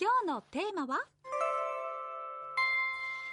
[0.00, 0.98] 今日のテーマは？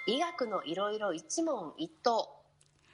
[0.05, 2.43] 医学のいろいろ一問一答。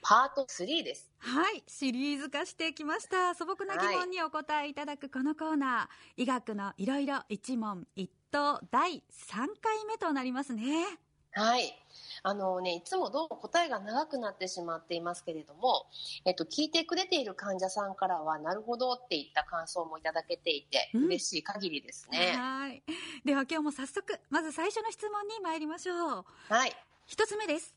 [0.03, 1.09] パート3です。
[1.17, 3.33] はいシリーズ化してきました。
[3.33, 10.85] 素朴な疑問にお答えいただくこのコーナー、はい、医学のいろいろ一問一答第3回目となりますね
[11.33, 11.79] はい
[12.25, 15.87] あのね、いつもどうも答えが長くなってしまっていますけれども、
[16.23, 22.31] えっと、聞いてくれている患者さんからは、なるほどっていった感想もいただけていて、うん、嬉しい限りですね。
[22.37, 22.81] はい。
[23.25, 26.25] では今日も早速、まず最初の質問に参りましょう。
[26.47, 26.73] はい。
[27.07, 27.75] 一つ目です。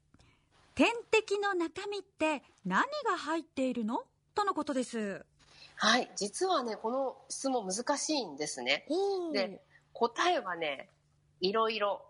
[0.76, 4.04] 点滴の中身って何が入っているの？
[4.36, 5.26] とのことです。
[5.74, 6.08] はい。
[6.14, 8.86] 実はね、この質問難しいんですね。
[9.32, 9.60] で、
[9.92, 10.88] 答えはね、
[11.40, 12.02] いろいろ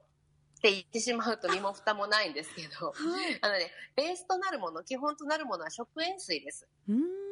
[0.57, 2.93] って言ってしまうと身も蓋もないんですけど、は
[3.31, 6.67] い、あのね、ベースとなるもの、基本となるものは食塩水です。
[6.89, 7.27] うん。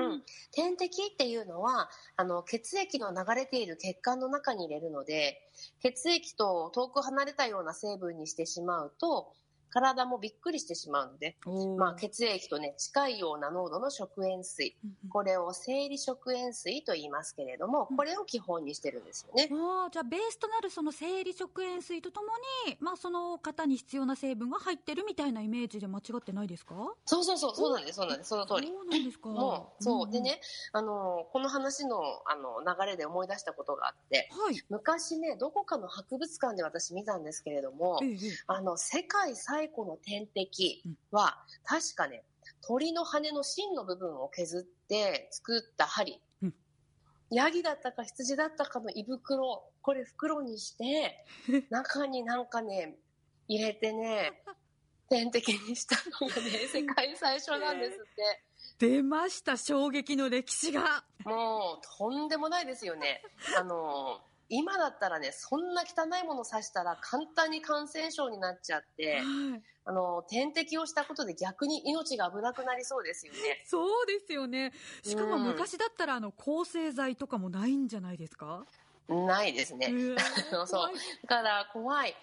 [0.00, 0.22] うん、
[0.52, 5.38] 点滴っていうのはあの血液の流れている血管の中に入れるので
[5.82, 9.34] 血液と遠く離れたような成分にしてしまうと
[9.72, 11.36] 体もびっくりしてしまうので、
[11.76, 14.76] まあ、血液とね、近いような濃度の食塩水。
[15.08, 19.48] これを生理食塩水と言いますけれども、これを基本にしてるんですよね。
[19.50, 22.28] あじゃあ、ベースとなるその生理食塩水ととも
[22.66, 26.74] に、まあ、その方に必要な成分が入ってるみたいなイメージで間違ってないですか？
[27.04, 28.68] そうそうそう、そうなんです、そうなんです、その通り。
[28.68, 29.28] そうなんですか？
[29.28, 30.10] もう、そう。
[30.10, 30.40] でね、
[30.72, 40.82] あの、この話の、あの、流れで思い出したことがあって、はい、昔ね、どこかの博物館で私見たんですけれども、ええ、あの、世界最最古の天敵
[41.12, 42.24] は、確かね、
[42.66, 46.20] 鳥の羽の芯の部分を削って作った針。
[46.42, 46.54] うん、
[47.30, 51.24] ヤギだったか羊だったかの胃袋、これ袋にして、
[51.70, 52.96] 中になんかね、
[53.46, 54.42] 入れてね、
[55.08, 58.44] 天敵にしたのがね、 世界最初なんですって。
[58.80, 61.04] 出ました、衝撃の歴史が。
[61.24, 63.22] もう、とんでもないですよね。
[63.56, 69.20] あの、今だったらね、そんな汚いもの刺したら簡単に感染症になっちゃって、は
[69.56, 73.38] い、あの、点滴をしたことで逆に命が危なくなりそうですよね。
[73.64, 74.72] そうですよね。
[75.02, 78.66] しかも昔だったら、あの、抗生剤とかもないんじゃないですか？
[79.08, 79.88] ないですね。
[80.66, 80.92] そう。
[81.26, 82.14] だから怖い。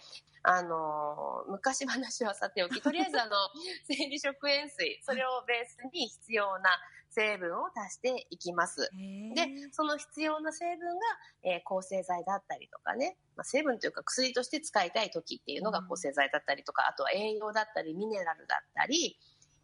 [0.44, 3.36] あの、昔話はさておき、とりあえずあの、
[3.88, 6.70] 生理食塩水、それをベースに必要な
[7.10, 8.90] 成分を足していきます。
[9.36, 11.06] で、その必要な成分が、
[11.44, 19.18] えー、抗生剤だったりとかね、まあ、成分というか薬として使いたい時っていうのが抗生剤だったりとか、あとは栄養だったりミネラルだったり、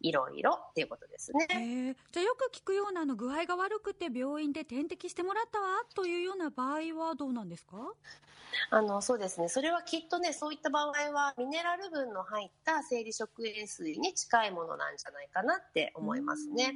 [0.06, 1.96] いろいろっていうことですね。
[2.12, 7.76] じゃあよく聞くようなあの具合が悪くて病院で点滴してもらったわというような場合はどうなんですか？
[8.70, 16.72] あのそうですねそれはきっとねそういった場合はミネラル分の入った生理食塩水に近いものなんじゃないかなって思いますね。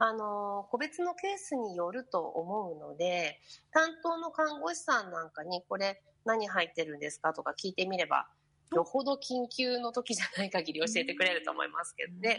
[0.00, 3.38] あの個別のケースによると思うので
[3.70, 8.26] 担当の看護師さんなんかにこれ何入ってるんですかとか聞いてみれば
[8.74, 12.38] よほど緊急の時じゃない限り教えてくれると思いますけどね。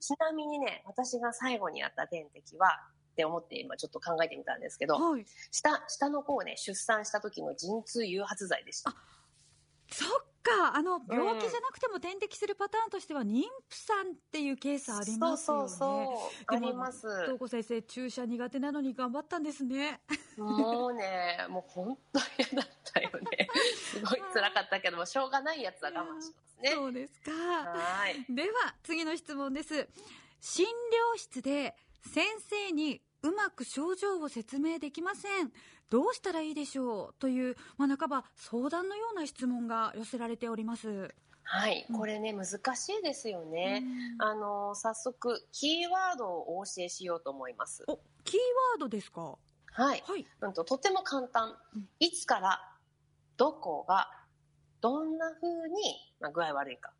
[0.00, 2.68] ちなみにね、私が最後にやった点滴は、
[3.12, 8.94] って思って今ちょっと考えてみたんですけど、はい、下、下の子をね、出産した時の陣痛誘発剤でした。
[9.92, 15.68] そっか、あの、病気じゃなくても点滴するパターンとしては、妊婦さんっていうケースありますよね。
[15.68, 16.54] そうそうそう。
[16.54, 17.06] あります。
[17.24, 20.00] 東子先生、注射苦手なのに頑張ったんですね。
[20.36, 23.48] もうね、もう本当嫌だったよね。
[23.90, 26.70] すごい辛かったけども、しょうがないやつは我慢しますね。
[26.70, 27.30] そうですか。
[27.32, 28.24] はい。
[28.28, 29.88] では、次の質問です。
[30.40, 35.52] 診療室で先生にうまく症状を説明できません。
[35.90, 41.12] どうしたらいいでしょうという、まあ、半ば相談のような質問が寄せられております。
[41.42, 43.84] はい、これね、難しいですよね。
[44.20, 47.84] あの、早速、キーワードをお教えしようと思います。
[47.88, 48.40] お、キー
[48.72, 49.36] ワードですか？
[49.72, 50.02] はい。
[50.06, 51.56] はい、うんと、とても簡単。
[51.98, 52.60] いつから、
[53.36, 54.08] どこが、
[54.80, 56.92] どんな風に、まあ、具合悪いか。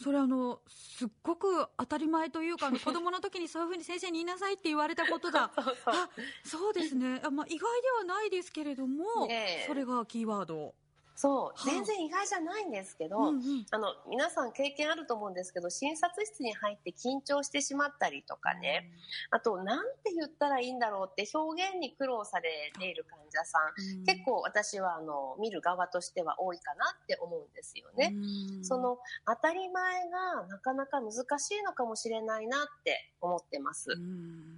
[0.00, 6.10] それあの、すっごく当たり前というか、 子供の時にそういうふうに先生に言いなさいって言われたことが、 そうそうあ、
[6.44, 7.20] そうですね。
[7.24, 10.74] あまあ、意外ではないですけれども、ね、それがキーワード。
[11.20, 18.88] そう、全然意外じゃないんですけど、うんうん、あの、皆さん経験あると思うんですけど、診察室に入って緊張してしまったりとかね、
[19.32, 28.14] うん、あと、なんて言ったらいいんだろうって表現に苦労されている患者さん、うん、結構私は、あの、見る側としては多いかなって思うんですよね。
[28.14, 33.88] うん、その、当たり前がなかなか難しいのかもしれないなって思ってます。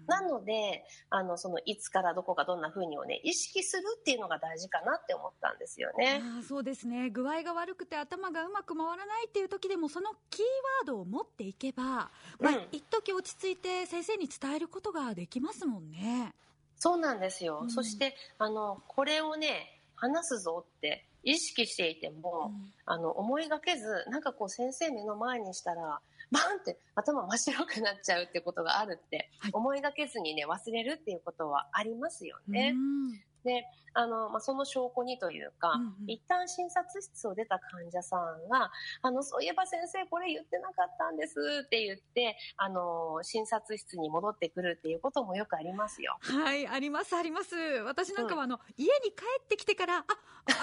[0.06, 6.20] なので、あの、その、いつからどこかどんな風にをね、意識するっていうのが大事かなって思ったんですよね。
[6.50, 7.10] そうですね。
[7.10, 10.44] 具合が悪くて頭がうまく回らないっていう時でもそのキー
[10.80, 12.10] ワードを持っていけば、
[12.40, 16.34] まあ、一時落ち着いて先生に伝えることができますもんね。
[16.76, 26.00] そうなんですよ、うん、そしてあのこれをね話すぞって意識していても、うん、あの思いがけずなんかこう先生目の前にしたら
[26.32, 32.74] バンって頭真っ白くなっちゃうってことがあるって、はい、思いがけずにね忘れるっていうことはありますよね。
[33.44, 33.64] で
[33.94, 38.70] あの、まあ、その証拠にというか、うんうん、一旦診察室を出た患者さんが、
[39.02, 41.34] あの、そういえば先生これ言ってなかったんです
[41.64, 46.18] って言って、あの、診察室に戻ってくるっていうこともよくありますよ。
[46.20, 47.56] はい、あります、あります。
[47.84, 50.04] 私なんかはあの、うん、家に帰ってきてから、あ、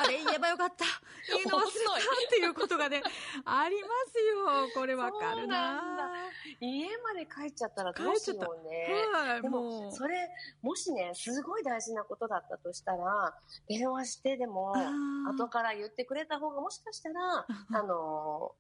[0.06, 0.86] あれ言えばよかった。
[1.28, 3.02] 言うの忘れたっていうことがね、
[3.46, 4.70] ありますよ。
[4.74, 6.14] これわかるな
[6.62, 8.88] 家まで帰っちゃったらどうしようね。
[9.14, 10.30] はい、でも、それ、
[10.62, 13.34] もしね、すごい大事なことだったとしたら、
[13.68, 14.74] 電話してでも、
[15.30, 17.46] 後から言ってくれた方がもしかしたら、
[17.80, 18.54] あの、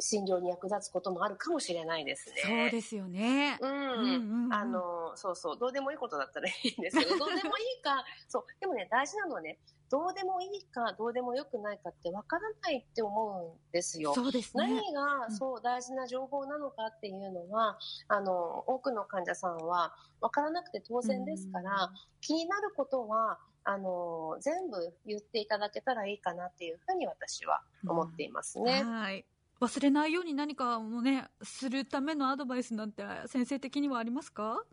[0.00, 2.36] 診療に役立つこともあるかもしれないですね。
[2.42, 3.58] そうですよね。
[3.60, 3.70] うん。
[3.70, 9.58] うんうん、あの、そうそう、どうでもいいことだったらいいんですけど、どうでもいいか、そう、でもね、大事なのはね、
[9.90, 14.14] どうでもいいか、どうでもよくないかってわからないって思うんですよ。
[14.14, 14.64] そうですね。
[14.64, 17.76] 何が、そう大事な情報なのかっていうのは、
[18.06, 28.84] あの、多くの患者さんはわからなくて当然ですから、気になることは、あの、全部言っていただけたらいいかなっていうふうに私は思っていますね。
[28.84, 29.26] はい。
[29.60, 34.64] 忘れないように何かもね、するためのアドバイスなんて先生的にはありますか？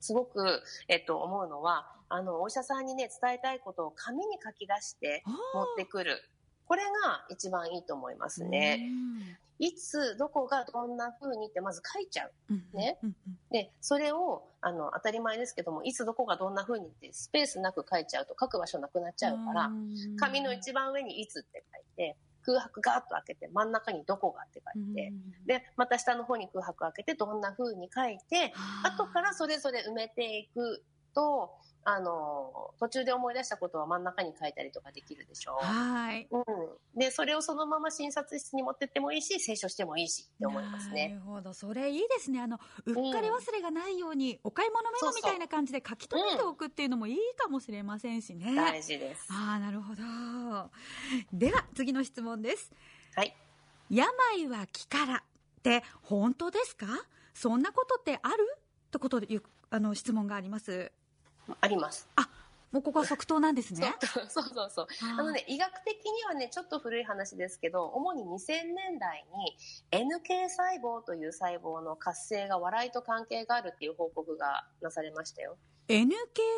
[0.00, 5.22] すごく、えっと、思うのは、あの、お医者さんにね、伝えたいことを紙に書き出して
[5.54, 6.20] 持ってくる。
[6.66, 8.88] これが一番いいと思いますね。
[9.58, 12.32] いつ、どこがどんな風にってまず書いちゃう。
[12.76, 12.98] ね。
[13.50, 19.70] で、それを、あの、当たり前ですけども、いつどこがどんな風にってスペースなく書いちゃうと書く場所なくなっちゃうから、
[20.18, 25.12] 紙の一番上にいつって書いて、空白ガーッと開けて真ん中にどこがって書いて、
[25.46, 28.52] で、また下の方に空白開けてどんな風に書いて、
[28.84, 30.82] 後からそれぞれ埋めていく
[31.14, 31.50] と、
[31.84, 36.28] あの、途中で思い出したことは真ん中に書いたりとかできるでしょはい。
[36.30, 36.44] うん。
[36.98, 41.08] で、それをそのまま診察室に持ってってもいいし、清書してもいいしって思いますね。
[41.08, 41.52] なるほど。
[41.52, 42.40] それいいですね。
[42.40, 48.50] あの、うっかり忘れがないように、うん、お買い物メモみたいな感じで書き留めておくっていうのもいいかもしれませんしね。
[48.50, 49.26] うん、大事です。
[49.30, 50.02] ああ、なるほど。
[51.32, 52.70] では、次の質問です。
[53.16, 53.36] はい。
[53.90, 54.08] 病
[54.46, 55.22] は気からっ
[55.62, 56.86] て本当ですか？
[57.34, 58.56] そんなことってある？
[58.90, 59.40] とことで、
[59.70, 60.92] あの、質問があります。
[61.60, 62.08] あります。
[62.16, 62.28] あ、
[62.70, 63.94] もうここは即答なんですね。
[64.28, 64.86] そうそうそう。
[65.18, 69.56] あのね、医学的にはね、ちょっと古い話ですけど、主に2000年代に
[69.90, 75.56] NK 細胞という細胞の活性が笑いと関係があるっていう報告がなされましたよ。
[75.88, 76.08] NK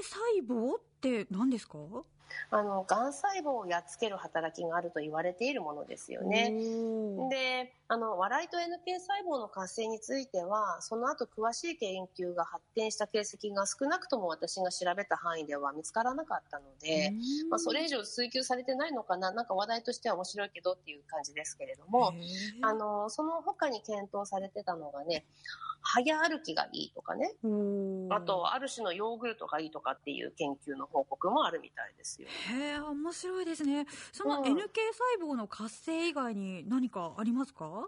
[0.03, 1.79] 細胞って何ですか？
[2.51, 6.51] あの、がん細胞をやっつける働きがあると言われているものですよね。
[7.31, 17.13] で、あの、笑いと NK 細胞の活性については、その後詳しい研究が発展した形跡が少なくとも私が調べた範囲では見つからなかったので、
[17.51, 22.15] まあ、それ以上追求されてないのかな、なんか話題としては面白いけどっていう感じですけれども、
[22.63, 25.27] あの、その他に検討されてたのがね、
[25.83, 27.35] 早歩きがいいとかね、
[28.11, 32.29] あと、ある種のヨーグルトがいいとかっていう研究の報告もあるみたいですよ。
[32.29, 33.87] へえ、面白いですね。
[34.11, 37.84] その NK 細胞の活性以外に何かありますか、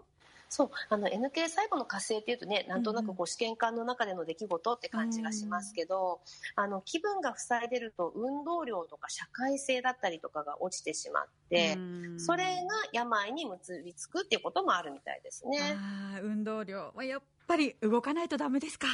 [0.49, 6.21] そう、あの NK 細胞の活性っていうとね、なんとなくこう試験管の中での出来事って感じがしますけど、
[6.57, 11.79] うん、あの気分が塞いでると運動量とか社会性だったりとかが落ちてしまって、う
[12.15, 12.49] ん、それが
[12.93, 15.59] 病に結びつくっていうこともあるみたいですね。
[15.75, 18.87] あ運動量はやっぱり動かないとダメですか。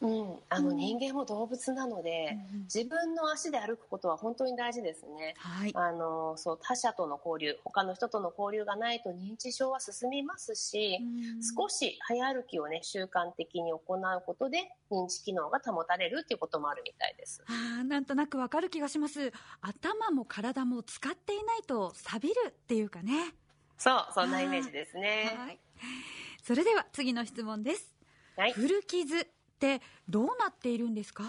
[0.00, 5.34] うん、あの人間も動物なので、うん、自分の足で歩くことは本当に大事ですね。
[5.38, 13.78] はい、あのそう他者との交流、他の人との交流がないと認知症は進みますし、うん、少し早歩きをね習慣的に行う
[14.26, 14.58] ことで
[14.90, 17.42] 認知機能が保たれるっていうこともあるみたいです。
[17.46, 19.32] あなんとなくわかる気がします。
[19.60, 23.34] 頭も体も使っていないと錆びるっていうかね。
[23.78, 25.34] そう、そんなイメージですね。
[25.36, 25.60] はい。
[26.42, 27.94] それでは次の質問です。
[28.36, 31.24] はい、古傷ってどうなっているんですか？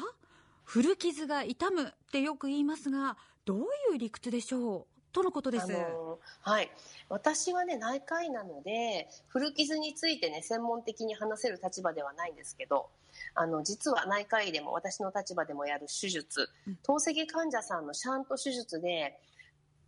[0.63, 3.63] 古傷が痛むってよく言いますが、どうい
[3.95, 4.85] う理屈でしょう？
[5.13, 5.71] とのことです。
[6.41, 6.69] はい。
[7.07, 12.89] 私はね、内科医なので、古傷についてね、専門的に話せる立場ではないんですけど、
[13.33, 16.49] あの、実は内科医でも私の立場でもやる手術、
[16.83, 19.17] 透析患者さんのシャント手術で、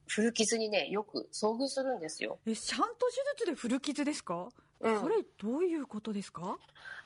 [0.08, 2.39] 古傷にね、よく遭遇するんですよ。
[2.46, 4.48] え、シャント手術で古傷ですか？
[4.79, 6.57] うん、それどういうことですか？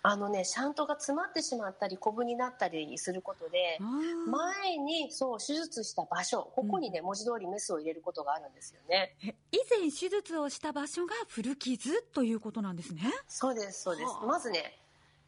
[0.03, 3.79] あのね、シャントが詰まってしまったり、コブになったりすることで、
[4.27, 9.15] 前にそう手術した場所、ここにね、うん、文字通りメスを入れることがあるんですよね。
[9.51, 13.03] 以前手術をした場所が古傷ということなんですね？
[13.27, 14.11] そうです、そうです。
[14.25, 14.77] まずね、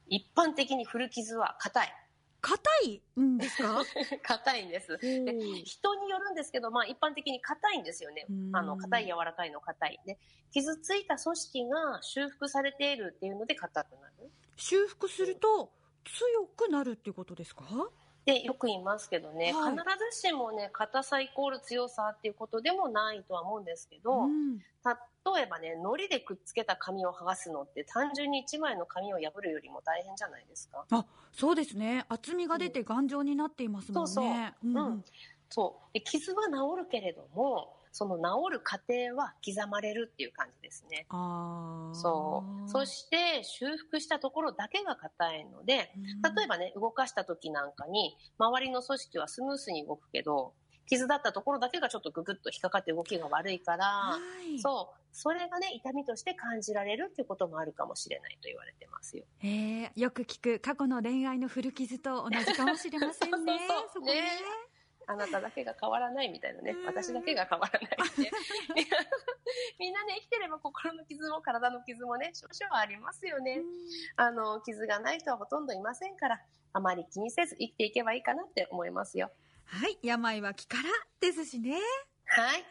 [0.08, 1.96] 一般的に古傷は硬い。
[2.44, 3.82] 硬いんですか？
[4.22, 4.98] 硬いんです。
[4.98, 5.34] で
[5.64, 8.28] 人によるんですけど、まあ一般的に硬いんですよね。
[8.52, 10.00] あの、硬い柔らかいの硬い。
[10.06, 10.20] で、
[10.52, 14.30] 傷ついた組織が修復されているっていうので硬くなる。
[14.58, 15.72] 修復すると
[16.04, 17.64] 強くなるっていうことですか？
[18.26, 19.84] でよく言いますけどね、はい、必
[20.14, 24.64] ずしもね硬さイコール強さっていうことでもないとは思うんですけど、うん、例
[25.42, 30.86] えばね糊でくっつけた紙を剥がすのって単純に1枚の紙を破るよりも大変じゃないですか？
[30.92, 32.06] あそうですね。
[32.10, 35.04] 厚みが出て頑丈になっていますもんね、そうそう、うん、うん、
[35.50, 36.00] そう。
[36.02, 36.52] 傷は治
[36.84, 41.06] るけれどもその治る過程は刻まれるっていう感じですね。
[41.94, 42.68] そう。
[42.68, 45.94] そして修復したところだけが硬いので、
[46.36, 50.56] 例えばね、動かした時なんかに、周りの組織はスムースに動くけど、
[50.88, 55.04] 傷だったところだけがちょっとググッと引っかかって動きが悪いから、はい、そう。
[55.12, 59.26] それがね、痛みとして感じられるっていうこともあるかもしれないと言われてますよ。
[59.44, 63.60] ええー、よく聞く過去の恋愛の古傷と同じかもしれませんね。
[63.68, 64.24] そうそうそうね。
[65.06, 68.32] あなただけが変わらないみたいなね、私だけが変わらないって。
[69.78, 73.62] みんなね、生きてれば心の傷も体の傷もね、少々ありますよね。
[74.16, 79.32] あの、傷がない人はほとんどいませんから、あまり気にせず生きていけばいいかなって思いますよ。
[79.74, 80.84] はい、病は気から
[81.20, 81.72] ですしね。
[82.26, 82.64] はい。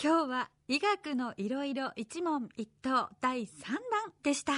[0.00, 3.80] 今日は医学のいろいろ一問一答第3弾
[4.22, 4.52] でした。